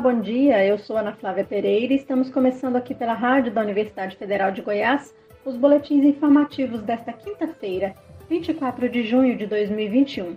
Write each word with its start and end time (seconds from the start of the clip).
bom 0.00 0.18
dia. 0.18 0.64
Eu 0.64 0.78
sou 0.78 0.96
Ana 0.96 1.12
Flávia 1.12 1.44
Pereira 1.44 1.92
e 1.92 1.96
estamos 1.96 2.30
começando 2.30 2.76
aqui 2.76 2.94
pela 2.94 3.12
Rádio 3.12 3.52
da 3.52 3.60
Universidade 3.60 4.16
Federal 4.16 4.50
de 4.50 4.62
Goiás 4.62 5.14
os 5.44 5.56
boletins 5.56 6.04
informativos 6.04 6.82
desta 6.82 7.12
quinta-feira, 7.12 7.94
24 8.28 8.88
de 8.88 9.06
junho 9.06 9.36
de 9.36 9.46
2021. 9.46 10.36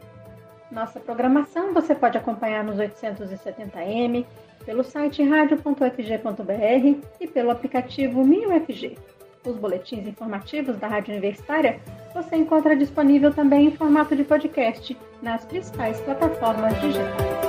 Nossa 0.69 0.99
programação 0.99 1.73
você 1.73 1.95
pode 1.95 2.17
acompanhar 2.17 2.63
nos 2.63 2.77
870m, 2.77 4.25
pelo 4.65 4.83
site 4.83 5.23
radio.fg.br 5.23 7.07
e 7.21 7.27
pelo 7.27 7.51
aplicativo 7.51 8.25
MinUFG. 8.25 8.97
Os 9.45 9.55
boletins 9.57 10.05
informativos 10.07 10.77
da 10.77 10.87
Rádio 10.87 11.11
Universitária 11.11 11.79
você 12.13 12.35
encontra 12.35 12.75
disponível 12.75 13.33
também 13.33 13.67
em 13.67 13.71
formato 13.71 14.13
de 14.13 14.25
podcast 14.25 14.97
nas 15.21 15.45
principais 15.45 16.01
plataformas 16.01 16.79
digitais. 16.81 17.42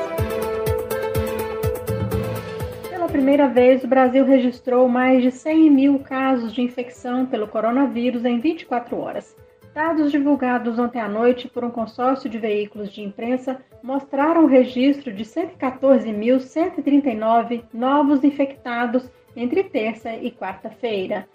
Primeira 3.15 3.47
vez, 3.47 3.85
o 3.85 3.87
Brasil 3.87 4.25
registrou 4.25 4.89
mais 4.89 5.23
de 5.23 5.31
100 5.31 5.71
mil 5.71 6.01
casos 6.01 6.53
de 6.53 6.61
infecção 6.61 7.25
pelo 7.25 7.47
coronavírus 7.47 8.25
em 8.25 8.41
24 8.41 8.99
horas. 8.99 9.37
Dados 9.73 10.11
divulgados 10.11 10.81
ontem 10.81 11.01
à 11.01 11.07
noite 11.07 11.47
por 11.47 11.63
um 11.63 11.71
consórcio 11.71 12.29
de 12.29 12.41
veículos 12.41 12.93
de 12.93 13.03
imprensa 13.03 13.61
mostraram 13.81 14.43
o 14.43 14.49
registro 14.49 15.13
de 15.13 15.25
114.139 15.25 17.63
novos 17.73 18.25
infectados 18.25 19.09
entre 19.37 19.63
terça 19.63 20.13
e 20.17 20.33
quarta-feira. 20.33 21.29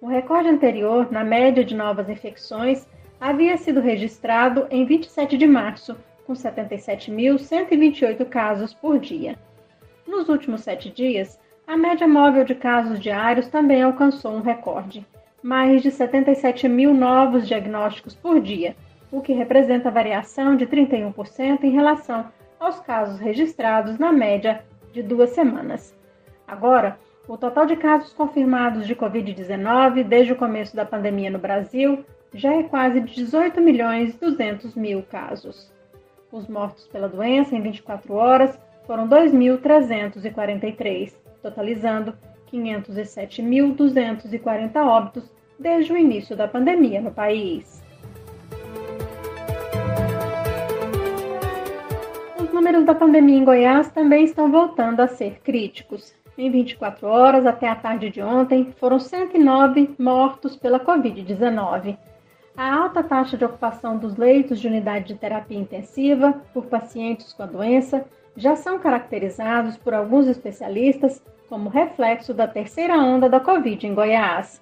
O 0.00 0.06
recorde 0.06 0.48
anterior, 0.48 1.10
na 1.10 1.24
média 1.24 1.64
de 1.64 1.74
novas 1.74 2.08
infecções, 2.08 2.86
havia 3.20 3.56
sido 3.56 3.80
registrado 3.80 4.68
em 4.70 4.86
27 4.86 5.36
de 5.36 5.48
março, 5.48 5.96
com 6.24 6.32
77.128 6.32 8.24
casos 8.26 8.72
por 8.72 9.00
dia. 9.00 9.36
Nos 10.14 10.28
últimos 10.28 10.60
sete 10.60 10.90
dias, 10.90 11.40
a 11.66 11.76
média 11.76 12.06
móvel 12.06 12.44
de 12.44 12.54
casos 12.54 13.00
diários 13.00 13.48
também 13.48 13.82
alcançou 13.82 14.30
um 14.32 14.42
recorde, 14.42 15.04
mais 15.42 15.82
de 15.82 15.90
77 15.90 16.68
mil 16.68 16.94
novos 16.94 17.48
diagnósticos 17.48 18.14
por 18.14 18.40
dia, 18.40 18.76
o 19.10 19.20
que 19.20 19.32
representa 19.32 19.90
variação 19.90 20.56
de 20.56 20.68
31% 20.68 21.64
em 21.64 21.70
relação 21.72 22.26
aos 22.60 22.78
casos 22.78 23.18
registrados 23.18 23.98
na 23.98 24.12
média 24.12 24.64
de 24.92 25.02
duas 25.02 25.30
semanas. 25.30 25.92
Agora, 26.46 26.96
o 27.26 27.36
total 27.36 27.66
de 27.66 27.74
casos 27.74 28.12
confirmados 28.12 28.86
de 28.86 28.94
Covid-19 28.94 30.04
desde 30.04 30.32
o 30.32 30.36
começo 30.36 30.76
da 30.76 30.86
pandemia 30.86 31.28
no 31.28 31.40
Brasil 31.40 32.04
já 32.32 32.54
é 32.54 32.62
quase 32.62 33.00
18 33.00 33.60
milhões 33.60 34.14
200 34.14 34.76
mil 34.76 35.02
casos. 35.02 35.72
Os 36.30 36.46
mortos 36.46 36.86
pela 36.86 37.08
doença 37.08 37.56
em 37.56 37.60
24 37.60 38.14
horas 38.14 38.56
foram 38.86 39.08
2.343, 39.08 41.14
totalizando 41.42 42.14
507.240 42.52 44.76
óbitos 44.76 45.32
desde 45.58 45.92
o 45.92 45.96
início 45.96 46.36
da 46.36 46.46
pandemia 46.46 47.00
no 47.00 47.10
país. 47.10 47.82
Os 52.40 52.52
números 52.52 52.84
da 52.84 52.94
pandemia 52.94 53.38
em 53.38 53.44
Goiás 53.44 53.90
também 53.90 54.24
estão 54.24 54.48
voltando 54.50 55.00
a 55.00 55.08
ser 55.08 55.40
críticos. 55.40 56.14
Em 56.36 56.50
24 56.50 57.06
horas 57.06 57.46
até 57.46 57.68
a 57.68 57.76
tarde 57.76 58.10
de 58.10 58.20
ontem, 58.20 58.74
foram 58.78 58.98
109 58.98 59.94
mortos 59.98 60.56
pela 60.56 60.80
Covid-19. 60.80 61.96
A 62.56 62.74
alta 62.74 63.02
taxa 63.02 63.36
de 63.36 63.44
ocupação 63.44 63.96
dos 63.96 64.16
leitos 64.16 64.60
de 64.60 64.68
unidade 64.68 65.08
de 65.08 65.14
terapia 65.14 65.58
intensiva 65.58 66.40
por 66.52 66.66
pacientes 66.66 67.32
com 67.32 67.42
a 67.44 67.46
doença 67.46 68.04
já 68.36 68.56
são 68.56 68.78
caracterizados 68.78 69.76
por 69.76 69.94
alguns 69.94 70.26
especialistas 70.26 71.22
como 71.48 71.68
reflexo 71.68 72.34
da 72.34 72.48
terceira 72.48 72.96
onda 72.96 73.28
da 73.28 73.38
Covid 73.38 73.86
em 73.86 73.94
Goiás. 73.94 74.60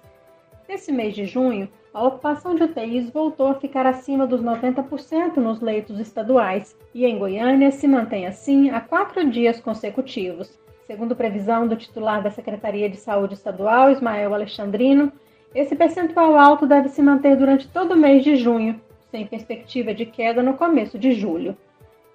Nesse 0.67 0.91
mês 0.91 1.15
de 1.15 1.25
junho, 1.25 1.67
a 1.93 2.07
ocupação 2.07 2.55
de 2.55 2.63
UTIs 2.63 3.09
voltou 3.09 3.47
a 3.47 3.55
ficar 3.55 3.85
acima 3.85 4.25
dos 4.25 4.41
90% 4.41 5.37
nos 5.37 5.61
leitos 5.61 5.99
estaduais 5.99 6.75
e 6.93 7.05
em 7.05 7.17
Goiânia 7.19 7.71
se 7.71 7.87
mantém 7.87 8.25
assim 8.25 8.69
há 8.71 8.81
quatro 8.81 9.29
dias 9.29 9.59
consecutivos. 9.59 10.57
Segundo 10.87 11.15
previsão 11.15 11.67
do 11.67 11.75
titular 11.75 12.21
da 12.21 12.31
Secretaria 12.31 12.89
de 12.89 12.97
Saúde 12.97 13.35
Estadual, 13.35 13.91
Ismael 13.91 14.33
Alexandrino, 14.33 15.11
esse 15.53 15.75
percentual 15.75 16.35
alto 16.35 16.65
deve 16.65 16.89
se 16.89 17.01
manter 17.01 17.35
durante 17.37 17.67
todo 17.67 17.93
o 17.93 17.97
mês 17.97 18.23
de 18.23 18.35
junho, 18.35 18.81
sem 19.11 19.27
perspectiva 19.27 19.93
de 19.93 20.05
queda 20.05 20.41
no 20.41 20.55
começo 20.55 20.97
de 20.97 21.11
julho. 21.11 21.55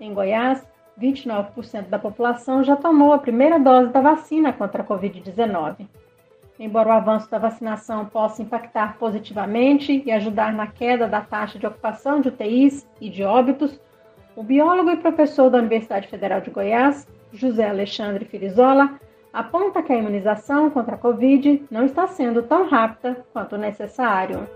Em 0.00 0.12
Goiás, 0.12 0.66
29% 1.00 1.88
da 1.88 1.98
população 1.98 2.64
já 2.64 2.76
tomou 2.76 3.12
a 3.12 3.18
primeira 3.18 3.58
dose 3.58 3.90
da 3.90 4.00
vacina 4.00 4.52
contra 4.52 4.82
a 4.82 4.86
Covid-19. 4.86 5.86
Embora 6.58 6.88
o 6.88 6.92
avanço 6.92 7.30
da 7.30 7.38
vacinação 7.38 8.04
possa 8.06 8.42
impactar 8.42 8.98
positivamente 8.98 10.02
e 10.04 10.10
ajudar 10.10 10.52
na 10.52 10.66
queda 10.66 11.06
da 11.06 11.20
taxa 11.20 11.58
de 11.58 11.66
ocupação 11.66 12.20
de 12.20 12.28
UTIs 12.28 12.86
e 13.00 13.08
de 13.08 13.22
óbitos, 13.22 13.80
o 14.34 14.42
biólogo 14.42 14.90
e 14.90 14.96
professor 14.96 15.50
da 15.50 15.58
Universidade 15.58 16.08
Federal 16.08 16.40
de 16.40 16.50
Goiás, 16.50 17.06
José 17.32 17.68
Alexandre 17.68 18.24
Filizola, 18.24 18.98
aponta 19.32 19.82
que 19.82 19.92
a 19.92 19.96
imunização 19.96 20.70
contra 20.70 20.96
a 20.96 20.98
Covid 20.98 21.64
não 21.70 21.84
está 21.84 22.08
sendo 22.08 22.42
tão 22.42 22.68
rápida 22.68 23.24
quanto 23.32 23.56
necessário 23.56 24.48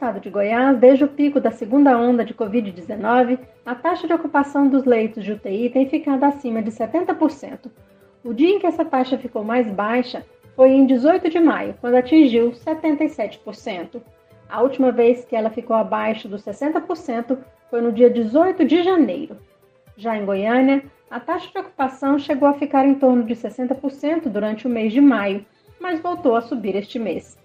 estado 0.00 0.18
de 0.18 0.30
Goiás, 0.30 0.78
desde 0.78 1.04
o 1.04 1.08
pico 1.08 1.38
da 1.38 1.50
segunda 1.50 1.94
onda 1.98 2.24
de 2.24 2.32
Covid-19, 2.32 3.38
a 3.66 3.74
taxa 3.74 4.06
de 4.06 4.14
ocupação 4.14 4.66
dos 4.66 4.86
leitos 4.86 5.22
de 5.22 5.32
UTI 5.32 5.68
tem 5.68 5.90
ficado 5.90 6.24
acima 6.24 6.62
de 6.62 6.70
70%. 6.70 7.70
O 8.24 8.32
dia 8.32 8.48
em 8.48 8.58
que 8.58 8.66
essa 8.66 8.82
taxa 8.82 9.18
ficou 9.18 9.44
mais 9.44 9.70
baixa 9.70 10.24
foi 10.56 10.70
em 10.70 10.86
18 10.86 11.28
de 11.28 11.38
maio, 11.38 11.74
quando 11.82 11.96
atingiu 11.96 12.50
77%. 12.52 14.00
A 14.48 14.62
última 14.62 14.90
vez 14.90 15.26
que 15.26 15.36
ela 15.36 15.50
ficou 15.50 15.76
abaixo 15.76 16.26
dos 16.28 16.42
60% 16.46 17.36
foi 17.68 17.82
no 17.82 17.92
dia 17.92 18.08
18 18.08 18.64
de 18.64 18.82
janeiro. 18.82 19.36
Já 19.98 20.16
em 20.16 20.24
Goiânia, 20.24 20.82
a 21.10 21.20
taxa 21.20 21.50
de 21.52 21.58
ocupação 21.58 22.18
chegou 22.18 22.48
a 22.48 22.54
ficar 22.54 22.86
em 22.86 22.94
torno 22.94 23.22
de 23.22 23.34
60% 23.34 24.30
durante 24.30 24.66
o 24.66 24.70
mês 24.70 24.94
de 24.94 25.00
maio, 25.00 25.44
mas 25.78 26.00
voltou 26.00 26.36
a 26.36 26.40
subir 26.40 26.74
este 26.74 26.98
mês. 26.98 27.38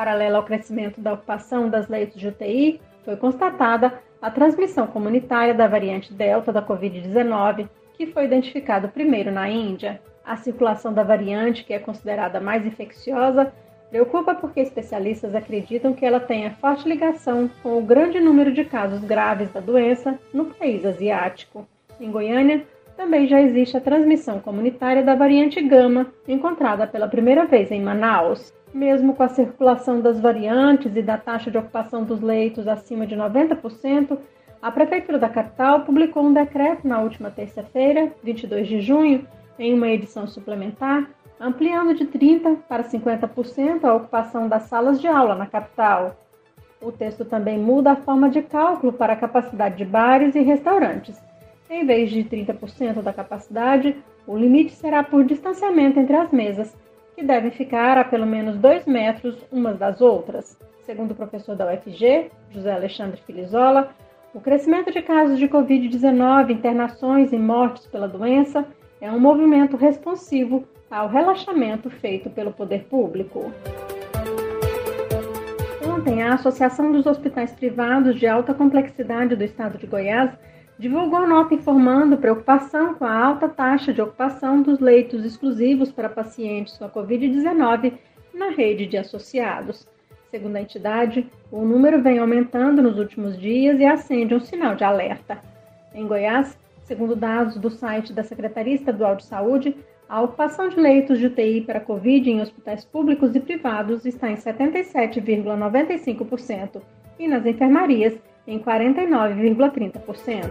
Paralela 0.00 0.38
ao 0.38 0.44
crescimento 0.44 0.98
da 0.98 1.12
ocupação 1.12 1.68
das 1.68 1.86
leitos 1.86 2.18
de 2.18 2.26
UTI, 2.26 2.80
foi 3.04 3.16
constatada 3.16 4.00
a 4.22 4.30
transmissão 4.30 4.86
comunitária 4.86 5.52
da 5.52 5.68
variante 5.68 6.10
Delta 6.10 6.50
da 6.50 6.62
Covid-19, 6.62 7.68
que 7.92 8.06
foi 8.06 8.24
identificado 8.24 8.88
primeiro 8.88 9.30
na 9.30 9.46
Índia. 9.50 10.00
A 10.24 10.38
circulação 10.38 10.90
da 10.90 11.02
variante, 11.02 11.64
que 11.64 11.74
é 11.74 11.78
considerada 11.78 12.40
mais 12.40 12.64
infecciosa, 12.64 13.52
preocupa 13.90 14.34
porque 14.34 14.60
especialistas 14.60 15.34
acreditam 15.34 15.92
que 15.92 16.06
ela 16.06 16.18
tenha 16.18 16.52
forte 16.52 16.88
ligação 16.88 17.50
com 17.62 17.76
o 17.76 17.82
grande 17.82 18.20
número 18.20 18.54
de 18.54 18.64
casos 18.64 19.04
graves 19.04 19.52
da 19.52 19.60
doença 19.60 20.18
no 20.32 20.46
país 20.46 20.82
asiático. 20.86 21.68
Em 22.00 22.10
Goiânia, 22.10 22.64
também 22.96 23.26
já 23.26 23.40
existe 23.40 23.76
a 23.76 23.80
transmissão 23.82 24.40
comunitária 24.40 25.02
da 25.02 25.14
variante 25.14 25.60
Gama, 25.60 26.06
encontrada 26.26 26.86
pela 26.86 27.06
primeira 27.06 27.44
vez 27.44 27.70
em 27.70 27.82
Manaus. 27.82 28.50
Mesmo 28.72 29.14
com 29.14 29.22
a 29.22 29.28
circulação 29.28 30.00
das 30.00 30.20
variantes 30.20 30.94
e 30.94 31.02
da 31.02 31.18
taxa 31.18 31.50
de 31.50 31.58
ocupação 31.58 32.04
dos 32.04 32.20
leitos 32.20 32.68
acima 32.68 33.06
de 33.06 33.16
90%, 33.16 34.16
a 34.62 34.70
Prefeitura 34.70 35.18
da 35.18 35.28
capital 35.28 35.80
publicou 35.80 36.22
um 36.22 36.32
decreto 36.32 36.86
na 36.86 37.00
última 37.00 37.30
terça-feira, 37.30 38.12
22 38.22 38.68
de 38.68 38.80
junho, 38.80 39.26
em 39.58 39.74
uma 39.74 39.88
edição 39.88 40.26
suplementar, 40.26 41.08
ampliando 41.40 41.94
de 41.94 42.04
30% 42.06 42.58
para 42.68 42.84
50% 42.84 43.84
a 43.84 43.94
ocupação 43.94 44.48
das 44.48 44.64
salas 44.64 45.00
de 45.00 45.08
aula 45.08 45.34
na 45.34 45.46
capital. 45.46 46.16
O 46.80 46.92
texto 46.92 47.24
também 47.24 47.58
muda 47.58 47.92
a 47.92 47.96
forma 47.96 48.30
de 48.30 48.42
cálculo 48.42 48.92
para 48.92 49.14
a 49.14 49.16
capacidade 49.16 49.76
de 49.76 49.84
bares 49.84 50.34
e 50.34 50.40
restaurantes. 50.40 51.20
Em 51.68 51.84
vez 51.84 52.10
de 52.10 52.22
30% 52.24 53.02
da 53.02 53.12
capacidade, 53.12 53.96
o 54.26 54.36
limite 54.36 54.72
será 54.72 55.02
por 55.02 55.24
distanciamento 55.24 55.98
entre 55.98 56.16
as 56.16 56.30
mesas, 56.30 56.76
que 57.20 57.26
devem 57.26 57.50
ficar 57.50 57.98
a 57.98 58.04
pelo 58.04 58.26
menos 58.26 58.56
dois 58.56 58.86
metros 58.86 59.36
umas 59.52 59.78
das 59.78 60.00
outras. 60.00 60.58
Segundo 60.86 61.10
o 61.10 61.14
professor 61.14 61.54
da 61.54 61.70
UFG, 61.70 62.30
José 62.50 62.72
Alexandre 62.72 63.20
Filizola, 63.26 63.94
o 64.32 64.40
crescimento 64.40 64.90
de 64.90 65.02
casos 65.02 65.38
de 65.38 65.46
Covid-19, 65.46 66.50
internações 66.50 67.30
e 67.30 67.38
mortes 67.38 67.86
pela 67.86 68.08
doença 68.08 68.66
é 69.02 69.12
um 69.12 69.20
movimento 69.20 69.76
responsivo 69.76 70.64
ao 70.90 71.08
relaxamento 71.08 71.90
feito 71.90 72.30
pelo 72.30 72.52
poder 72.52 72.84
público. 72.84 73.52
Ontem, 75.86 76.22
a 76.22 76.32
Associação 76.32 76.90
dos 76.90 77.04
Hospitais 77.04 77.52
Privados 77.52 78.18
de 78.18 78.26
Alta 78.26 78.54
Complexidade 78.54 79.36
do 79.36 79.44
Estado 79.44 79.76
de 79.76 79.86
Goiás 79.86 80.30
divulgou 80.80 81.28
nota 81.28 81.54
informando 81.54 82.16
preocupação 82.16 82.94
com 82.94 83.04
a 83.04 83.14
alta 83.14 83.48
taxa 83.48 83.92
de 83.92 84.02
ocupação 84.02 84.62
dos 84.62 84.80
leitos 84.80 85.24
exclusivos 85.24 85.92
para 85.92 86.08
pacientes 86.08 86.76
com 86.76 86.86
a 86.86 86.90
Covid-19 86.90 87.92
na 88.34 88.48
rede 88.48 88.86
de 88.86 88.96
associados. 88.96 89.86
Segundo 90.30 90.56
a 90.56 90.62
entidade, 90.62 91.30
o 91.52 91.64
número 91.64 92.02
vem 92.02 92.18
aumentando 92.18 92.82
nos 92.82 92.98
últimos 92.98 93.38
dias 93.38 93.78
e 93.78 93.84
acende 93.84 94.34
um 94.34 94.40
sinal 94.40 94.74
de 94.74 94.82
alerta. 94.82 95.38
Em 95.94 96.06
Goiás, 96.06 96.56
Segundo 96.90 97.14
dados 97.14 97.56
do 97.56 97.70
site 97.70 98.12
da 98.12 98.24
Secretaria 98.24 98.74
Estadual 98.74 99.14
de 99.14 99.24
Saúde, 99.24 99.76
a 100.08 100.20
ocupação 100.20 100.68
de 100.68 100.74
leitos 100.74 101.20
de 101.20 101.26
UTI 101.26 101.60
para 101.60 101.78
Covid 101.78 102.28
em 102.28 102.40
hospitais 102.40 102.84
públicos 102.84 103.36
e 103.36 103.38
privados 103.38 104.04
está 104.04 104.28
em 104.28 104.34
77,95% 104.34 106.82
e 107.16 107.28
nas 107.28 107.46
enfermarias 107.46 108.18
em 108.46 108.58
49,30%. 108.58 110.50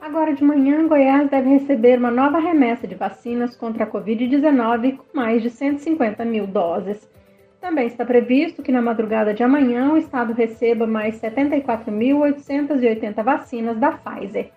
Agora 0.00 0.34
de 0.34 0.42
manhã, 0.42 0.88
Goiás 0.88 1.30
deve 1.30 1.50
receber 1.50 1.98
uma 1.98 2.10
nova 2.10 2.40
remessa 2.40 2.86
de 2.86 2.94
vacinas 2.94 3.54
contra 3.54 3.84
a 3.84 3.86
Covid-19 3.86 4.96
com 4.96 5.04
mais 5.14 5.42
de 5.42 5.50
150 5.50 6.24
mil 6.24 6.46
doses. 6.46 7.08
Também 7.60 7.86
está 7.86 8.04
previsto 8.04 8.62
que 8.62 8.72
na 8.72 8.82
madrugada 8.82 9.32
de 9.32 9.42
amanhã 9.42 9.92
o 9.92 9.96
estado 9.96 10.32
receba 10.32 10.86
mais 10.86 11.20
74.880 11.20 13.22
vacinas 13.22 13.78
da 13.78 13.92
Pfizer. 13.92 14.50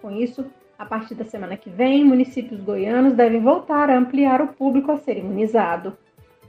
Com 0.00 0.10
isso, 0.10 0.46
a 0.78 0.86
partir 0.86 1.14
da 1.14 1.24
semana 1.24 1.56
que 1.56 1.68
vem, 1.68 2.04
municípios 2.04 2.60
goianos 2.60 3.14
devem 3.14 3.40
voltar 3.40 3.90
a 3.90 3.98
ampliar 3.98 4.40
o 4.40 4.48
público 4.48 4.92
a 4.92 4.96
ser 4.96 5.18
imunizado. 5.18 5.96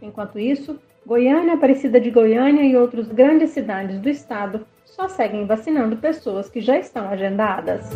Enquanto 0.02 0.38
isso, 0.38 0.80
Goiânia, 1.04 1.56
Aparecida 1.56 2.00
de 2.00 2.12
Goiânia 2.12 2.64
e 2.64 2.78
outras 2.78 3.08
grandes 3.08 3.50
cidades 3.50 4.00
do 4.00 4.08
estado 4.08 4.66
só 4.86 5.10
seguem 5.10 5.48
vacinando 5.48 5.98
pessoas 5.98 6.48
que 6.48 6.62
já 6.62 6.78
estão 6.78 7.10
agendadas. 7.10 7.90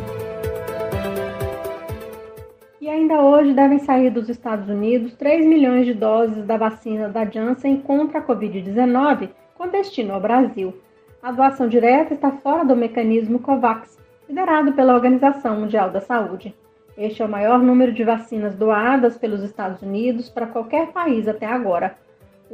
E 2.81 2.89
ainda 2.89 3.21
hoje 3.21 3.53
devem 3.53 3.77
sair 3.77 4.09
dos 4.09 4.27
Estados 4.27 4.67
Unidos 4.69 5.13
3 5.13 5.45
milhões 5.45 5.85
de 5.85 5.93
doses 5.93 6.45
da 6.45 6.57
vacina 6.57 7.07
da 7.07 7.25
Janssen 7.25 7.77
contra 7.77 8.19
a 8.19 8.23
Covid-19 8.23 9.29
com 9.55 9.67
destino 9.67 10.13
ao 10.13 10.19
Brasil. 10.19 10.73
A 11.21 11.31
doação 11.31 11.67
direta 11.67 12.13
está 12.13 12.31
fora 12.31 12.65
do 12.65 12.75
mecanismo 12.75 13.39
COVAX, 13.39 13.99
liderado 14.27 14.73
pela 14.73 14.95
Organização 14.95 15.59
Mundial 15.59 15.91
da 15.91 16.01
Saúde. 16.01 16.55
Este 16.97 17.21
é 17.21 17.25
o 17.25 17.29
maior 17.29 17.59
número 17.59 17.91
de 17.91 18.03
vacinas 18.03 18.55
doadas 18.55 19.15
pelos 19.15 19.43
Estados 19.43 19.81
Unidos 19.83 20.27
para 20.27 20.47
qualquer 20.47 20.87
país 20.87 21.27
até 21.27 21.45
agora. 21.45 21.95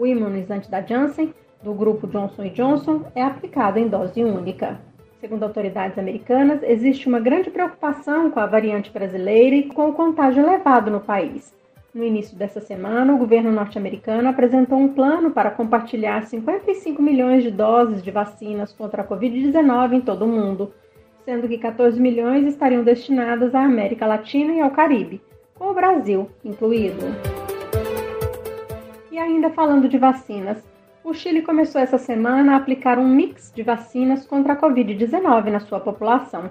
O 0.02 0.08
imunizante 0.08 0.68
da 0.68 0.82
Janssen, 0.82 1.32
do 1.62 1.76
grupo 1.76 2.08
Johnson 2.08 2.50
Johnson, 2.50 3.04
é 3.14 3.22
aplicado 3.22 3.78
em 3.78 3.88
dose 3.88 4.24
única. 4.24 4.82
Segundo 5.20 5.44
autoridades 5.44 5.96
americanas, 5.96 6.64
existe 6.64 7.08
uma 7.08 7.20
grande 7.20 7.52
preocupação 7.52 8.32
com 8.32 8.40
a 8.40 8.48
variante 8.48 8.90
brasileira 8.90 9.56
e 9.56 9.68
com 9.68 9.90
o 9.90 9.94
contágio 9.94 10.42
elevado 10.42 10.90
no 10.90 11.02
país. 11.02 11.56
No 11.94 12.04
início 12.04 12.36
dessa 12.36 12.60
semana, 12.60 13.14
o 13.14 13.18
governo 13.20 13.52
norte-americano 13.52 14.28
apresentou 14.28 14.80
um 14.80 14.92
plano 14.92 15.30
para 15.30 15.52
compartilhar 15.52 16.26
55 16.26 17.00
milhões 17.00 17.44
de 17.44 17.52
doses 17.52 18.02
de 18.02 18.10
vacinas 18.10 18.74
contra 18.74 19.04
a 19.04 19.08
Covid-19 19.08 19.94
em 19.94 20.02
todo 20.02 20.26
o 20.26 20.28
mundo, 20.28 20.74
sendo 21.24 21.48
que 21.48 21.60
14 21.60 22.02
milhões 22.02 22.48
estariam 22.48 22.84
destinadas 22.84 23.54
à 23.54 23.64
América 23.64 24.08
Latina 24.08 24.52
e 24.52 24.62
ao 24.62 24.72
Caribe, 24.72 25.22
com 25.54 25.70
o 25.70 25.76
Brasil 25.76 26.28
incluído. 26.44 27.41
E 29.12 29.20
ainda 29.20 29.50
falando 29.50 29.90
de 29.90 29.98
vacinas, 29.98 30.64
o 31.04 31.14
Chile 31.14 31.42
começou 31.42 31.82
essa 31.82 31.98
semana 31.98 32.54
a 32.54 32.56
aplicar 32.56 32.98
um 32.98 33.06
mix 33.06 33.52
de 33.54 33.62
vacinas 33.62 34.26
contra 34.26 34.54
a 34.54 34.56
Covid-19 34.56 35.52
na 35.52 35.60
sua 35.60 35.82
população. 35.82 36.50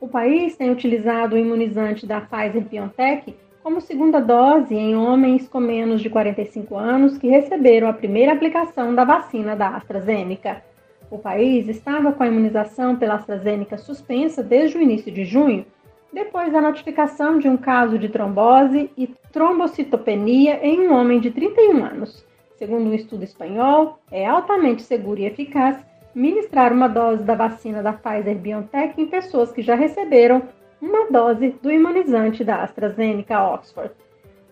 O 0.00 0.08
país 0.08 0.56
tem 0.56 0.70
utilizado 0.70 1.36
o 1.36 1.38
imunizante 1.38 2.06
da 2.06 2.22
Pfizer-BioNTech 2.22 3.36
como 3.62 3.82
segunda 3.82 4.20
dose 4.20 4.74
em 4.74 4.96
homens 4.96 5.46
com 5.46 5.60
menos 5.60 6.00
de 6.00 6.08
45 6.08 6.78
anos 6.78 7.18
que 7.18 7.28
receberam 7.28 7.86
a 7.86 7.92
primeira 7.92 8.32
aplicação 8.32 8.94
da 8.94 9.04
vacina 9.04 9.54
da 9.54 9.76
AstraZeneca. 9.76 10.62
O 11.10 11.18
país 11.18 11.68
estava 11.68 12.12
com 12.12 12.22
a 12.22 12.28
imunização 12.28 12.96
pela 12.96 13.16
AstraZeneca 13.16 13.76
suspensa 13.76 14.42
desde 14.42 14.78
o 14.78 14.80
início 14.80 15.12
de 15.12 15.26
junho, 15.26 15.66
depois 16.12 16.52
da 16.52 16.60
notificação 16.60 17.38
de 17.38 17.48
um 17.48 17.56
caso 17.56 17.98
de 17.98 18.08
trombose 18.08 18.90
e 18.96 19.06
trombocitopenia 19.32 20.64
em 20.64 20.88
um 20.88 20.94
homem 20.94 21.20
de 21.20 21.30
31 21.30 21.84
anos. 21.84 22.26
Segundo 22.56 22.90
um 22.90 22.94
estudo 22.94 23.22
espanhol, 23.22 23.98
é 24.10 24.26
altamente 24.26 24.82
seguro 24.82 25.20
e 25.20 25.26
eficaz 25.26 25.78
ministrar 26.14 26.72
uma 26.72 26.88
dose 26.88 27.22
da 27.22 27.34
vacina 27.34 27.82
da 27.82 27.92
Pfizer-BioNTech 27.92 29.00
em 29.00 29.06
pessoas 29.06 29.52
que 29.52 29.62
já 29.62 29.74
receberam 29.74 30.42
uma 30.80 31.10
dose 31.10 31.50
do 31.62 31.70
imunizante 31.70 32.42
da 32.42 32.62
AstraZeneca 32.62 33.40
Oxford. 33.42 33.92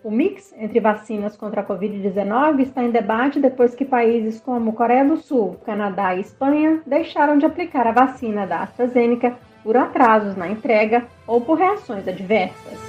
O 0.03 0.11
mix 0.11 0.53
entre 0.57 0.79
vacinas 0.79 1.35
contra 1.35 1.61
a 1.61 1.65
Covid-19 1.65 2.61
está 2.61 2.83
em 2.83 2.91
debate 2.91 3.41
depois 3.41 3.75
que 3.75 3.83
países 3.83 4.39
como 4.39 4.71
Coreia 4.71 5.03
do 5.03 5.17
Sul, 5.17 5.57
Canadá 5.65 6.15
e 6.15 6.21
Espanha 6.21 6.81
deixaram 6.85 7.37
de 7.37 7.45
aplicar 7.45 7.87
a 7.87 7.91
vacina 7.91 8.45
da 8.45 8.61
AstraZeneca 8.61 9.37
por 9.67 9.75
atrasos 9.75 10.37
na 10.37 10.47
entrega 10.47 11.05
ou 11.27 11.41
por 11.41 11.57
reações 11.57 12.07
adversas. 12.07 12.79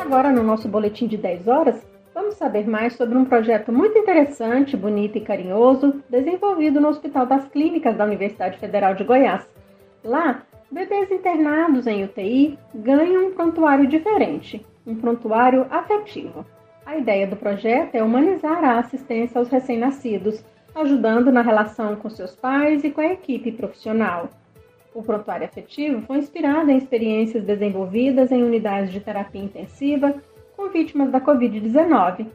Agora, 0.00 0.32
no 0.32 0.42
nosso 0.42 0.66
boletim 0.66 1.06
de 1.06 1.18
10 1.18 1.48
horas, 1.48 1.86
vamos 2.14 2.36
saber 2.36 2.66
mais 2.66 2.94
sobre 2.94 3.18
um 3.18 3.26
projeto 3.26 3.70
muito 3.70 3.98
interessante, 3.98 4.74
bonito 4.74 5.18
e 5.18 5.20
carinhoso, 5.20 6.02
desenvolvido 6.08 6.80
no 6.80 6.88
Hospital 6.88 7.26
das 7.26 7.46
Clínicas 7.48 7.94
da 7.94 8.06
Universidade 8.06 8.56
Federal 8.56 8.94
de 8.94 9.04
Goiás. 9.04 9.46
Lá, 10.02 10.44
bebês 10.70 11.10
internados 11.10 11.86
em 11.86 12.04
UTI 12.04 12.58
ganham 12.74 13.26
um 13.26 13.32
prontuário 13.32 13.86
diferente, 13.86 14.64
um 14.86 14.94
prontuário 14.94 15.66
afetivo. 15.70 16.46
A 16.86 16.96
ideia 16.96 17.26
do 17.26 17.36
projeto 17.36 17.96
é 17.96 18.02
humanizar 18.02 18.64
a 18.64 18.78
assistência 18.78 19.38
aos 19.38 19.50
recém-nascidos, 19.50 20.42
ajudando 20.74 21.30
na 21.30 21.42
relação 21.42 21.96
com 21.96 22.08
seus 22.08 22.34
pais 22.34 22.84
e 22.84 22.90
com 22.90 23.00
a 23.00 23.06
equipe 23.06 23.52
profissional. 23.52 24.28
O 24.94 25.02
prontuário 25.02 25.46
afetivo 25.46 26.02
foi 26.02 26.18
inspirado 26.18 26.70
em 26.70 26.76
experiências 26.76 27.44
desenvolvidas 27.44 28.30
em 28.30 28.42
unidades 28.42 28.92
de 28.92 29.00
terapia 29.00 29.42
intensiva 29.42 30.14
com 30.56 30.68
vítimas 30.68 31.10
da 31.10 31.20
Covid-19. 31.20 32.26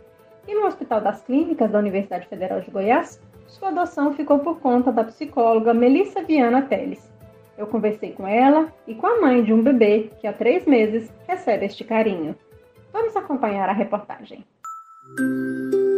E 0.48 0.56
no 0.56 0.66
Hospital 0.66 1.02
das 1.02 1.22
Clínicas 1.22 1.70
da 1.72 1.80
Universidade 1.80 2.28
Federal 2.28 2.62
de 2.62 2.72
Goiás, 2.72 3.22
sua 3.48 3.70
adoção 3.70 4.14
ficou 4.14 4.40
por 4.40 4.60
conta 4.60 4.92
da 4.92 5.04
psicóloga 5.04 5.74
Melissa 5.74 6.24
Viana 6.24 6.62
Teles. 6.62 7.12
Eu 7.58 7.68
conversei 7.68 8.12
com 8.12 8.28
ela 8.28 8.72
e 8.88 8.94
com 8.94 9.08
a 9.08 9.20
mãe 9.20 9.44
de 9.44 9.54
um 9.54 9.62
bebê 9.62 10.12
que 10.20 10.28
há 10.28 10.34
três 10.34 10.66
meses 10.66 11.12
recebe 11.28 11.66
este 11.66 11.84
carinho. 11.84 12.36
Vamos 12.94 13.16
acompanhar 13.16 13.68
a 13.70 13.74
reportagem. 13.74 14.46
Prontuário 15.16 15.97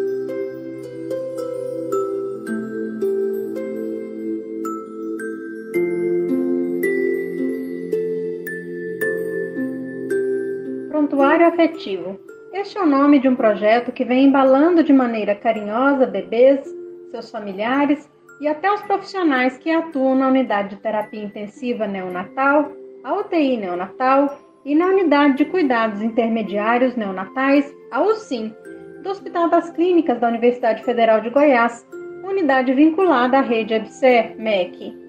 Afetivo. 11.60 12.18
Este 12.54 12.78
é 12.78 12.82
o 12.82 12.86
nome 12.86 13.20
de 13.20 13.28
um 13.28 13.36
projeto 13.36 13.92
que 13.92 14.06
vem 14.06 14.28
embalando 14.28 14.82
de 14.82 14.94
maneira 14.94 15.36
carinhosa 15.36 16.06
bebês, 16.06 16.66
seus 17.12 17.30
familiares 17.30 18.10
e 18.40 18.48
até 18.48 18.72
os 18.72 18.82
profissionais 18.84 19.58
que 19.58 19.70
atuam 19.70 20.16
na 20.16 20.30
unidade 20.30 20.70
de 20.70 20.82
terapia 20.82 21.22
intensiva 21.22 21.86
neonatal, 21.86 22.72
a 23.04 23.14
UTI 23.14 23.58
neonatal 23.58 24.40
e 24.64 24.74
na 24.74 24.86
unidade 24.86 25.36
de 25.36 25.44
cuidados 25.44 26.02
intermediários 26.02 26.96
neonatais, 26.96 27.70
a 27.92 28.02
UCIM, 28.04 28.56
do 29.04 29.10
Hospital 29.10 29.50
das 29.50 29.70
Clínicas 29.72 30.18
da 30.18 30.30
Universidade 30.30 30.82
Federal 30.86 31.20
de 31.20 31.30
Goiás, 31.30 31.86
unidade 32.24 32.74
vinculada 32.74 33.40
à 33.40 33.42
rede 33.42 33.74
EBSER, 33.74 34.34
MEC. 34.38 35.09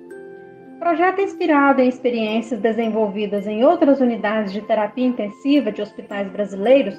Projeto 0.81 1.21
inspirado 1.21 1.83
em 1.83 1.89
experiências 1.91 2.59
desenvolvidas 2.59 3.47
em 3.47 3.63
outras 3.63 4.01
unidades 4.01 4.51
de 4.51 4.63
terapia 4.63 5.07
intensiva 5.07 5.71
de 5.71 5.83
hospitais 5.83 6.27
brasileiros 6.31 6.95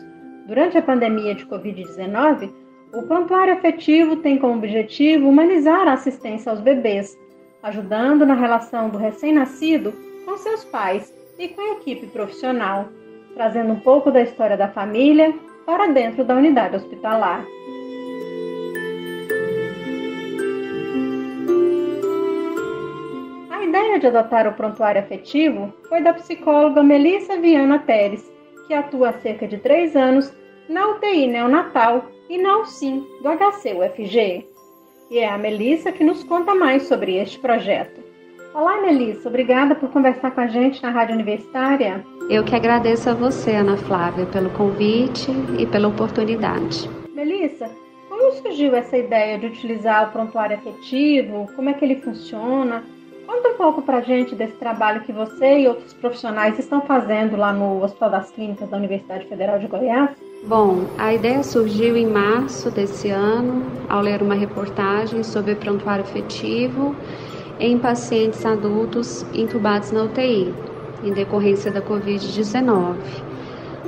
durante 0.46 0.78
a 0.78 0.84
pandemia 0.84 1.34
de 1.34 1.48
Covid-19, 1.48 2.54
o 2.94 3.02
prontuário 3.08 3.54
afetivo 3.54 4.18
tem 4.18 4.38
como 4.38 4.54
objetivo 4.54 5.28
humanizar 5.28 5.88
a 5.88 5.94
assistência 5.94 6.52
aos 6.52 6.62
bebês, 6.62 7.18
ajudando 7.64 8.24
na 8.24 8.36
relação 8.36 8.88
do 8.88 9.00
recém-nascido 9.00 9.92
com 10.26 10.38
seus 10.38 10.64
pais 10.64 11.12
e 11.40 11.48
com 11.48 11.62
a 11.62 11.74
equipe 11.78 12.06
profissional, 12.06 12.88
trazendo 13.34 13.74
um 13.74 13.80
pouco 13.80 14.12
da 14.12 14.22
história 14.22 14.56
da 14.56 14.68
família 14.68 15.34
para 15.66 15.88
dentro 15.88 16.24
da 16.24 16.36
unidade 16.36 16.76
hospitalar. 16.76 17.44
De 24.02 24.08
adotar 24.08 24.48
o 24.48 24.54
prontuário 24.54 25.00
afetivo 25.00 25.74
foi 25.88 26.02
da 26.02 26.14
psicóloga 26.14 26.84
Melissa 26.84 27.40
Viana 27.40 27.80
Teres, 27.80 28.30
que 28.68 28.74
atua 28.74 29.10
há 29.10 29.14
cerca 29.14 29.48
de 29.48 29.58
três 29.58 29.96
anos 29.96 30.34
na 30.68 30.88
UTI 30.90 31.28
neonatal 31.28 32.06
e 32.30 32.38
na 32.38 32.58
UCIM 32.58 33.06
do 33.22 33.30
HC-UFG. 33.30 34.46
E 35.10 35.20
é 35.20 35.30
a 35.30 35.38
Melissa 35.38 35.92
que 35.92 36.04
nos 36.04 36.24
conta 36.24 36.56
mais 36.56 36.84
sobre 36.84 37.18
este 37.18 37.40
projeto. 37.40 38.02
Olá, 38.54 38.82
Melissa, 38.82 39.30
obrigada 39.30 39.76
por 39.76 39.90
conversar 39.90 40.32
com 40.32 40.42
a 40.42 40.48
gente 40.48 40.82
na 40.82 40.90
Rádio 40.90 41.16
Universitária. 41.16 42.04
Eu 42.30 42.44
que 42.44 42.56
agradeço 42.56 43.10
a 43.10 43.14
você, 43.14 43.52
Ana 43.52 43.78
Flávia, 43.78 44.26
pelo 44.26 44.50
convite 44.52 45.32
e 45.58 45.66
pela 45.66 45.88
oportunidade. 45.88 46.90
Melissa, 47.14 47.70
como 48.10 48.22
como 48.22 48.44
surgiu 48.44 48.76
essa 48.76 48.98
ideia 48.98 49.38
de 49.38 49.48
utilizar 49.48 50.08
o 50.08 50.12
prontuário 50.12 50.56
afetivo? 50.56 51.48
Como 51.56 51.70
é 51.70 51.74
que 51.74 51.84
ele 51.84 51.98
funciona? 51.98 52.84
Conta 53.26 53.50
um 53.50 53.54
pouco 53.56 53.82
para 53.82 54.02
gente 54.02 54.36
desse 54.36 54.54
trabalho 54.54 55.02
que 55.02 55.12
você 55.12 55.60
e 55.60 55.68
outros 55.68 55.94
profissionais 55.94 56.58
estão 56.58 56.82
fazendo 56.82 57.38
lá 57.38 57.54
no 57.54 57.84
Hospital 57.84 58.10
das 58.10 58.32
Clínicas 58.32 58.70
da 58.70 58.78
Universidade 58.78 59.26
Federal 59.28 59.60
de 59.60 59.68
Goiás. 59.68 60.10
Bom, 60.44 60.86
a 60.98 61.14
ideia 61.14 61.44
surgiu 61.44 61.96
em 61.96 62.08
março 62.08 62.72
desse 62.72 63.10
ano, 63.10 63.64
ao 63.88 64.02
ler 64.02 64.22
uma 64.24 64.34
reportagem 64.34 65.24
sobre 65.24 65.56
prontuário 65.56 66.04
afetivo 66.04 66.96
em 67.60 67.78
pacientes 67.78 68.44
adultos 68.44 69.24
intubados 69.34 69.92
na 69.92 70.04
UTI, 70.04 70.52
em 71.04 71.14
decorrência 71.14 71.72
da 71.72 71.82
Covid-19. 71.82 72.96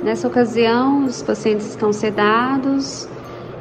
Nessa 0.02 0.28
ocasião, 0.28 1.06
os 1.06 1.22
pacientes 1.22 1.66
estão 1.66 1.92
sedados 1.92 3.08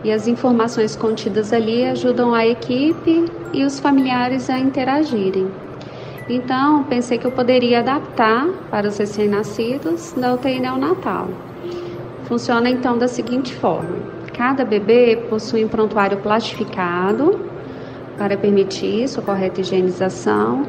e 0.03 0.11
as 0.11 0.27
informações 0.27 0.95
contidas 0.95 1.53
ali 1.53 1.85
ajudam 1.85 2.33
a 2.33 2.45
equipe 2.45 3.25
e 3.53 3.63
os 3.63 3.79
familiares 3.79 4.49
a 4.49 4.59
interagirem. 4.59 5.47
Então, 6.29 6.83
pensei 6.83 7.17
que 7.17 7.25
eu 7.25 7.31
poderia 7.31 7.79
adaptar 7.79 8.47
para 8.69 8.87
os 8.87 8.97
recém-nascidos 8.97 10.13
da 10.13 10.33
UTI 10.33 10.59
neonatal. 10.59 11.27
Funciona 12.25 12.69
então 12.69 12.97
da 12.97 13.07
seguinte 13.07 13.53
forma: 13.53 13.97
cada 14.33 14.63
bebê 14.63 15.17
possui 15.29 15.65
um 15.65 15.67
prontuário 15.67 16.17
plastificado 16.17 17.39
para 18.17 18.37
permitir 18.37 19.07
sua 19.07 19.23
correta 19.23 19.61
higienização 19.61 20.65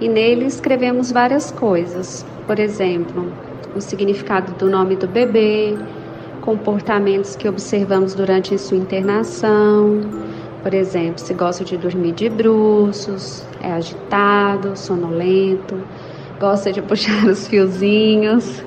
e 0.00 0.08
nele 0.08 0.44
escrevemos 0.44 1.10
várias 1.10 1.50
coisas. 1.50 2.24
Por 2.46 2.58
exemplo, 2.58 3.32
o 3.74 3.80
significado 3.80 4.52
do 4.54 4.70
nome 4.70 4.96
do 4.96 5.06
bebê, 5.06 5.76
comportamentos 6.48 7.36
que 7.36 7.46
observamos 7.46 8.14
durante 8.14 8.56
sua 8.56 8.78
internação, 8.78 10.00
por 10.62 10.72
exemplo, 10.72 11.18
se 11.18 11.34
gosta 11.34 11.62
de 11.62 11.76
dormir 11.76 12.12
de 12.12 12.30
bruços, 12.30 13.46
é 13.60 13.70
agitado, 13.70 14.74
sonolento, 14.74 15.78
gosta 16.40 16.72
de 16.72 16.80
puxar 16.88 17.26
os 17.26 17.46
fiozinhos 17.46 18.62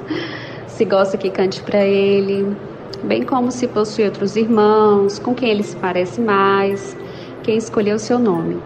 se 0.67 0.85
gosta 0.85 1.17
que 1.17 1.31
cante 1.31 1.61
para 1.63 1.83
ele, 1.83 2.55
bem 3.03 3.23
como 3.23 3.51
se 3.51 3.67
possui 3.67 4.05
outros 4.05 4.35
irmãos, 4.35 5.17
com 5.17 5.33
quem 5.33 5.50
ele 5.50 5.63
se 5.63 5.75
parece 5.75 6.21
mais, 6.21 6.95
quem 7.41 7.57
escolheu 7.57 7.97
seu 7.97 8.19
nome. 8.19 8.59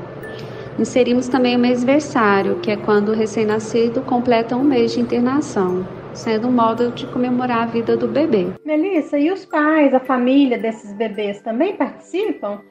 Inserimos 0.77 1.29
também 1.29 1.55
o 1.55 1.59
mêsversário, 1.59 2.55
que 2.61 2.69
é 2.69 2.75
quando 2.75 3.09
o 3.09 3.15
recém-nascido 3.15 4.01
completa 4.01 4.57
um 4.57 4.63
mês 4.63 4.91
de 4.91 4.99
internação, 4.99 5.85
sendo 6.15 6.47
um 6.47 6.51
modo 6.51 6.91
de 6.91 7.05
comemorar 7.07 7.63
a 7.63 7.65
vida 7.65 7.95
do 7.95 8.07
bebê. 8.07 8.47
Melissa, 8.65 9.17
e 9.19 9.31
os 9.31 9.45
pais, 9.45 9.93
a 9.93 9.99
família 9.99 10.57
desses 10.57 10.93
bebês 10.93 11.41
também 11.41 11.75
participam? 11.75 12.61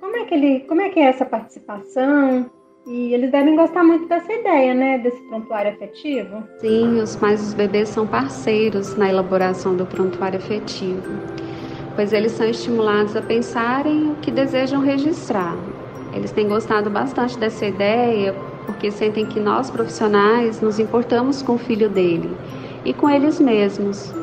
Como 0.00 0.16
é 0.16 0.24
que, 0.24 0.34
ele, 0.34 0.60
como 0.60 0.80
é, 0.80 0.88
que 0.88 0.98
é 0.98 1.04
essa 1.04 1.24
participação? 1.24 2.50
E 2.86 3.12
eles 3.12 3.30
devem 3.30 3.56
gostar 3.56 3.82
muito 3.82 4.06
dessa 4.08 4.32
ideia, 4.32 4.72
né? 4.72 4.98
Desse 4.98 5.20
prontuário 5.28 5.72
afetivo. 5.72 6.44
Sim, 6.58 7.00
os 7.00 7.16
pais 7.16 7.40
dos 7.40 7.54
bebês 7.54 7.88
são 7.88 8.06
parceiros 8.06 8.96
na 8.96 9.08
elaboração 9.08 9.76
do 9.76 9.84
prontuário 9.84 10.38
afetivo, 10.38 11.02
pois 11.96 12.12
eles 12.12 12.32
são 12.32 12.48
estimulados 12.48 13.16
a 13.16 13.22
pensarem 13.22 14.10
o 14.10 14.14
que 14.16 14.30
desejam 14.30 14.80
registrar. 14.80 15.56
Eles 16.14 16.30
têm 16.30 16.48
gostado 16.48 16.88
bastante 16.88 17.36
dessa 17.38 17.66
ideia 17.66 18.34
porque 18.64 18.90
sentem 18.90 19.26
que 19.26 19.40
nós 19.40 19.70
profissionais 19.70 20.60
nos 20.60 20.78
importamos 20.78 21.42
com 21.42 21.54
o 21.54 21.58
filho 21.58 21.88
dele 21.88 22.30
e 22.86 22.94
com 22.94 23.10
eles 23.10 23.40
mesmos. 23.40 24.14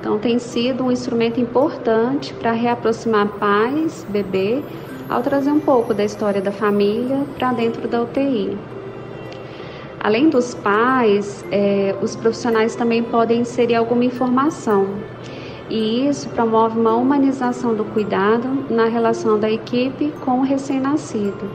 Então, 0.00 0.18
tem 0.18 0.38
sido 0.38 0.84
um 0.84 0.90
instrumento 0.90 1.38
importante 1.38 2.32
para 2.34 2.52
reaproximar 2.52 3.28
pais, 3.38 4.06
bebê 4.08 4.62
ao 5.08 5.22
trazer 5.22 5.50
um 5.50 5.60
pouco 5.60 5.92
da 5.92 6.04
história 6.04 6.40
da 6.40 6.50
família 6.50 7.24
para 7.38 7.52
dentro 7.52 7.86
da 7.86 8.02
UTI. 8.02 8.56
Além 10.00 10.28
dos 10.28 10.54
pais, 10.54 11.44
é, 11.50 11.94
os 12.00 12.16
profissionais 12.16 12.74
também 12.74 13.02
podem 13.02 13.40
inserir 13.40 13.74
alguma 13.74 14.04
informação, 14.04 14.86
e 15.68 16.06
isso 16.06 16.28
promove 16.28 16.78
uma 16.78 16.94
humanização 16.94 17.74
do 17.74 17.84
cuidado 17.84 18.48
na 18.70 18.86
relação 18.86 19.38
da 19.38 19.50
equipe 19.50 20.12
com 20.24 20.38
o 20.38 20.42
recém-nascido. 20.42 21.50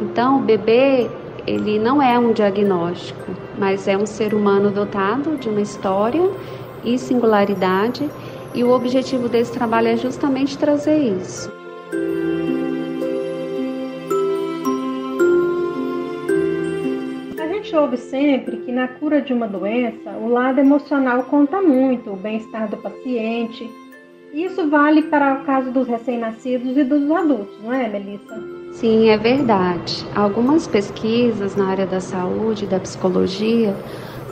Então, 0.00 0.38
o 0.38 0.42
bebê 0.42 1.08
ele 1.46 1.78
não 1.78 2.00
é 2.00 2.18
um 2.18 2.32
diagnóstico, 2.32 3.32
mas 3.58 3.86
é 3.88 3.96
um 3.96 4.06
ser 4.06 4.34
humano 4.34 4.70
dotado 4.70 5.36
de 5.36 5.48
uma 5.48 5.60
história 5.60 6.30
e 6.84 6.98
singularidade, 6.98 8.08
e 8.54 8.62
o 8.62 8.70
objetivo 8.70 9.28
desse 9.28 9.52
trabalho 9.52 9.88
é 9.88 9.96
justamente 9.96 10.56
trazer 10.56 10.98
isso. 10.98 11.52
ouve 17.76 17.96
sempre 17.96 18.58
que 18.58 18.72
na 18.72 18.88
cura 18.88 19.20
de 19.20 19.32
uma 19.32 19.48
doença, 19.48 20.10
o 20.12 20.28
lado 20.28 20.58
emocional 20.58 21.24
conta 21.24 21.60
muito, 21.60 22.12
o 22.12 22.16
bem-estar 22.16 22.68
do 22.68 22.76
paciente. 22.76 23.70
Isso 24.32 24.68
vale 24.68 25.02
para 25.02 25.34
o 25.34 25.44
caso 25.44 25.70
dos 25.70 25.86
recém-nascidos 25.86 26.76
e 26.76 26.84
dos 26.84 27.10
adultos, 27.10 27.62
não 27.62 27.72
é, 27.72 27.88
Melissa? 27.88 28.63
Sim, 28.76 29.08
é 29.08 29.16
verdade. 29.16 30.08
Algumas 30.12 30.66
pesquisas 30.66 31.54
na 31.54 31.68
área 31.68 31.86
da 31.86 32.00
saúde 32.00 32.64
e 32.64 32.68
da 32.68 32.80
psicologia 32.80 33.80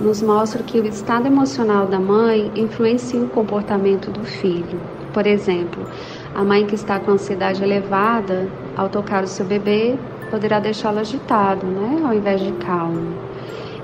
nos 0.00 0.20
mostram 0.20 0.64
que 0.64 0.80
o 0.80 0.86
estado 0.86 1.26
emocional 1.28 1.86
da 1.86 2.00
mãe 2.00 2.50
influencia 2.56 3.22
o 3.24 3.30
comportamento 3.30 4.10
do 4.10 4.24
filho. 4.24 4.90
Por 5.12 5.26
exemplo, 5.28 5.88
a 6.34 6.44
mãe 6.44 6.66
que 6.66 6.74
está 6.74 6.98
com 6.98 7.12
ansiedade 7.12 7.62
elevada, 7.62 8.52
ao 8.74 8.90
tocar 8.90 9.22
o 9.22 9.28
seu 9.28 9.46
bebê, 9.46 10.00
poderá 10.28 10.58
deixá-lo 10.58 10.98
agitado, 10.98 11.70
né, 11.70 12.00
ao 12.04 12.12
invés 12.12 12.40
de 12.40 12.52
calmo. 12.52 13.20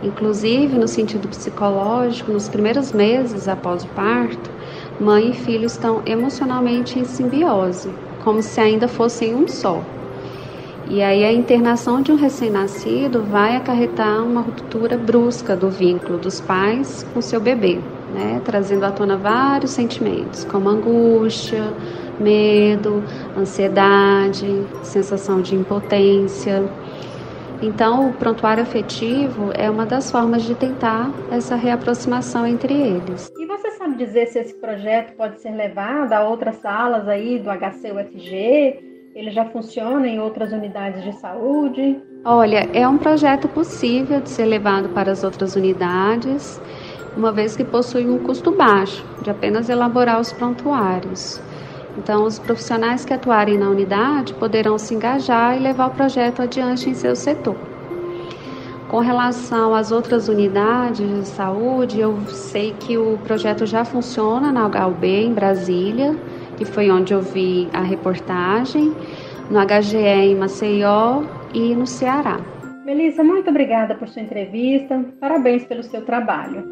Inclusive, 0.02 0.76
no 0.78 0.88
sentido 0.88 1.28
psicológico, 1.28 2.32
nos 2.32 2.48
primeiros 2.48 2.92
meses 2.92 3.46
após 3.48 3.84
o 3.84 3.88
parto, 3.90 4.56
mãe 4.98 5.30
e 5.30 5.34
filho 5.34 5.66
estão 5.66 6.02
emocionalmente 6.06 6.98
em 6.98 7.04
simbiose, 7.04 8.00
como 8.18 8.42
se 8.42 8.60
ainda 8.60 8.88
fossem 8.88 9.34
um 9.36 9.46
só. 9.46 9.97
E 10.90 11.02
aí 11.02 11.22
a 11.22 11.30
internação 11.30 12.00
de 12.00 12.10
um 12.10 12.16
recém-nascido 12.16 13.22
vai 13.22 13.56
acarretar 13.56 14.24
uma 14.24 14.40
ruptura 14.40 14.96
brusca 14.96 15.54
do 15.54 15.68
vínculo 15.68 16.16
dos 16.16 16.40
pais 16.40 17.06
com 17.12 17.20
seu 17.20 17.38
bebê, 17.38 17.78
né? 18.14 18.40
trazendo 18.42 18.86
à 18.86 18.90
tona 18.90 19.14
vários 19.14 19.72
sentimentos, 19.72 20.44
como 20.44 20.66
angústia, 20.66 21.74
medo, 22.18 23.04
ansiedade, 23.36 24.46
sensação 24.82 25.42
de 25.42 25.54
impotência. 25.54 26.64
Então, 27.60 28.08
o 28.08 28.12
prontuário 28.14 28.62
afetivo 28.62 29.50
é 29.52 29.68
uma 29.68 29.84
das 29.84 30.10
formas 30.10 30.42
de 30.44 30.54
tentar 30.54 31.12
essa 31.30 31.54
reaproximação 31.54 32.46
entre 32.46 32.72
eles. 32.72 33.30
E 33.36 33.44
você 33.44 33.72
sabe 33.72 33.94
dizer 33.96 34.26
se 34.28 34.38
esse 34.38 34.54
projeto 34.54 35.14
pode 35.16 35.38
ser 35.40 35.50
levado 35.50 36.14
a 36.14 36.26
outras 36.26 36.56
salas 36.56 37.06
aí 37.06 37.38
do 37.38 37.50
HCUFG? 37.50 38.87
Ele 39.18 39.32
já 39.32 39.44
funciona 39.46 40.06
em 40.06 40.20
outras 40.20 40.52
unidades 40.52 41.02
de 41.02 41.12
saúde? 41.14 42.00
Olha, 42.24 42.68
é 42.72 42.86
um 42.86 42.96
projeto 42.96 43.48
possível 43.48 44.20
de 44.20 44.30
ser 44.30 44.44
levado 44.44 44.90
para 44.90 45.10
as 45.10 45.24
outras 45.24 45.56
unidades, 45.56 46.60
uma 47.16 47.32
vez 47.32 47.56
que 47.56 47.64
possui 47.64 48.08
um 48.08 48.20
custo 48.20 48.52
baixo 48.52 49.04
de 49.20 49.28
apenas 49.28 49.68
elaborar 49.68 50.20
os 50.20 50.32
prontuários. 50.32 51.42
Então, 51.96 52.22
os 52.22 52.38
profissionais 52.38 53.04
que 53.04 53.12
atuarem 53.12 53.58
na 53.58 53.68
unidade 53.68 54.34
poderão 54.34 54.78
se 54.78 54.94
engajar 54.94 55.56
e 55.56 55.60
levar 55.60 55.88
o 55.88 55.94
projeto 55.94 56.40
adiante 56.40 56.88
em 56.88 56.94
seu 56.94 57.16
setor. 57.16 57.56
Com 58.86 59.00
relação 59.00 59.74
às 59.74 59.90
outras 59.90 60.28
unidades 60.28 61.04
de 61.04 61.26
saúde, 61.26 61.98
eu 61.98 62.16
sei 62.28 62.72
que 62.72 62.96
o 62.96 63.18
projeto 63.24 63.66
já 63.66 63.84
funciona 63.84 64.52
na 64.52 64.64
HUB 64.66 65.04
em 65.04 65.34
Brasília, 65.34 66.16
que 66.58 66.64
foi 66.64 66.90
onde 66.90 67.14
eu 67.14 67.22
vi 67.22 67.68
a 67.72 67.80
reportagem, 67.80 68.92
no 69.48 69.58
HGE 69.64 69.96
em 69.96 70.34
Maceió 70.34 71.22
e 71.54 71.74
no 71.74 71.86
Ceará. 71.86 72.38
Melissa, 72.84 73.22
muito 73.22 73.48
obrigada 73.48 73.94
por 73.94 74.08
sua 74.08 74.22
entrevista. 74.22 75.04
Parabéns 75.20 75.64
pelo 75.64 75.82
seu 75.82 76.04
trabalho. 76.04 76.64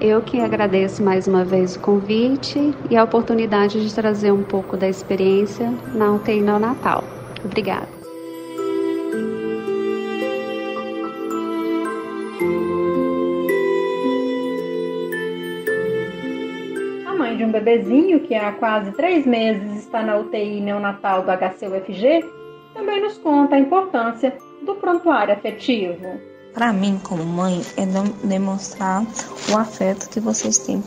Eu 0.00 0.22
que 0.22 0.40
agradeço 0.40 1.02
mais 1.02 1.26
uma 1.26 1.44
vez 1.44 1.76
o 1.76 1.80
convite 1.80 2.72
e 2.88 2.96
a 2.96 3.04
oportunidade 3.04 3.86
de 3.86 3.94
trazer 3.94 4.32
um 4.32 4.42
pouco 4.42 4.76
da 4.76 4.88
experiência 4.88 5.72
na 5.94 6.12
UTI 6.12 6.40
Natal. 6.40 7.04
Obrigada. 7.44 7.93
De 17.36 17.44
um 17.44 17.50
bebezinho 17.50 18.20
que 18.20 18.34
há 18.34 18.52
quase 18.52 18.92
três 18.92 19.26
meses 19.26 19.80
está 19.80 20.02
na 20.02 20.16
UTI 20.16 20.60
neonatal 20.60 21.22
do 21.22 21.30
HCUFG 21.30 22.24
também 22.72 23.00
nos 23.00 23.18
conta 23.18 23.56
a 23.56 23.58
importância 23.58 24.36
do 24.62 24.74
prontuário 24.76 25.34
afetivo. 25.34 26.20
Para 26.52 26.72
mim, 26.72 27.00
como 27.02 27.24
mãe, 27.24 27.60
é 27.76 27.84
demonstrar 28.26 29.04
o 29.50 29.56
afeto 29.56 30.08
que 30.10 30.20
vocês 30.20 30.58
têm 30.58 30.82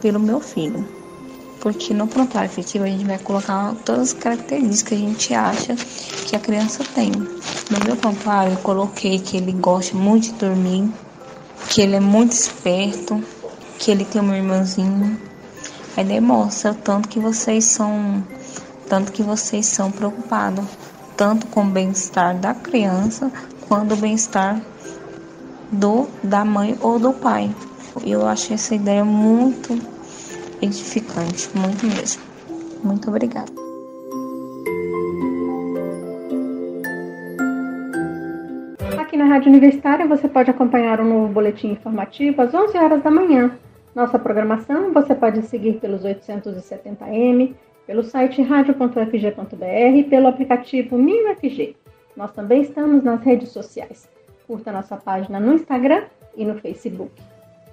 pelo 0.00 0.20
meu 0.20 0.40
filho. 0.40 0.86
porque 1.60 1.92
no 1.94 2.06
prontuário 2.06 2.48
efetivo 2.48 2.84
a 2.84 2.88
gente 2.88 3.04
vai 3.04 3.18
colocar 3.18 3.74
todas 3.84 4.02
as 4.02 4.12
características 4.12 4.82
que 4.82 4.94
a 4.94 4.98
gente 4.98 5.34
acha 5.34 5.76
que 6.26 6.36
a 6.36 6.38
criança 6.38 6.84
tem. 6.94 7.10
No 7.10 7.84
meu 7.84 7.96
prontuário 7.96 8.52
eu 8.52 8.58
coloquei 8.58 9.18
que 9.18 9.38
ele 9.38 9.52
gosta 9.52 9.96
muito 9.96 10.28
de 10.28 10.34
dormir, 10.34 10.88
que 11.70 11.80
ele 11.80 11.96
é 11.96 12.00
muito 12.00 12.32
esperto, 12.32 13.20
que 13.78 13.90
ele 13.90 14.04
tem 14.04 14.22
um 14.22 14.34
irmãozinho. 14.34 15.18
Aí 15.96 16.04
demonstra 16.04 16.74
tanto 16.74 17.08
que 17.08 17.18
vocês 17.18 17.64
são 17.64 18.22
tanto 18.88 19.10
que 19.10 19.22
vocês 19.22 19.66
são 19.66 19.90
preocupados 19.90 20.64
tanto 21.16 21.46
com 21.46 21.62
o 21.62 21.70
bem-estar 21.70 22.36
da 22.36 22.54
criança 22.54 23.32
quanto 23.66 23.94
o 23.94 23.96
bem-estar 23.96 24.60
do 25.72 26.06
da 26.22 26.44
mãe 26.44 26.76
ou 26.80 26.98
do 26.98 27.12
pai. 27.12 27.50
Eu 28.04 28.26
acho 28.26 28.52
essa 28.52 28.74
ideia 28.74 29.04
muito 29.04 29.72
edificante, 30.60 31.48
muito 31.54 31.86
mesmo. 31.86 32.22
Muito 32.84 33.08
obrigada. 33.08 33.50
Aqui 38.98 39.16
na 39.16 39.24
Rádio 39.24 39.48
Universitária 39.48 40.06
você 40.06 40.28
pode 40.28 40.50
acompanhar 40.50 41.00
um 41.00 41.08
novo 41.08 41.32
boletim 41.32 41.68
informativo 41.68 42.42
às 42.42 42.52
11 42.52 42.76
horas 42.76 43.02
da 43.02 43.10
manhã. 43.10 43.50
Nossa 43.96 44.18
programação 44.18 44.92
você 44.92 45.14
pode 45.14 45.40
seguir 45.46 45.80
pelos 45.80 46.02
870M, 46.02 47.54
pelo 47.86 48.02
site 48.02 48.42
radio.fg.br 48.42 49.96
e 49.96 50.04
pelo 50.04 50.26
aplicativo 50.26 50.98
MinUFG. 50.98 51.74
Nós 52.14 52.30
também 52.32 52.60
estamos 52.60 53.02
nas 53.02 53.22
redes 53.22 53.48
sociais. 53.48 54.06
Curta 54.46 54.70
nossa 54.70 54.98
página 54.98 55.40
no 55.40 55.54
Instagram 55.54 56.02
e 56.36 56.44
no 56.44 56.56
Facebook. 56.56 57.10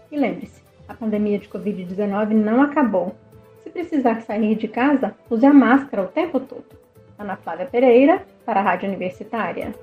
E 0.09 0.17
lembre-se, 0.17 0.63
a 0.87 0.93
pandemia 0.93 1.37
de 1.37 1.49
Covid-19 1.49 2.29
não 2.29 2.61
acabou. 2.61 3.13
Se 3.61 3.69
precisar 3.69 4.21
sair 4.21 4.55
de 4.55 4.69
casa, 4.69 5.13
use 5.29 5.45
a 5.45 5.53
máscara 5.53 6.03
o 6.03 6.07
tempo 6.07 6.39
todo. 6.39 6.63
Ana 7.19 7.35
Flávia 7.35 7.65
Pereira, 7.65 8.25
para 8.45 8.61
a 8.61 8.63
Rádio 8.63 8.87
Universitária. 8.87 9.73